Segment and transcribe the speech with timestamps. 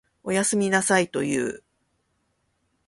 [0.23, 1.63] おやすみなさいと言う。